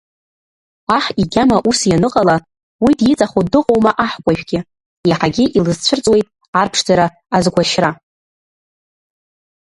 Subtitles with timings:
[0.95, 2.37] Аҳ игьама ус ианыҟала,
[2.83, 4.59] уи диҵахо дыҟоума аҳкуажәгьы,
[5.09, 6.27] иаҳагьы илызцәырҵуеит
[6.59, 7.91] арԥшӡара азгуашьра!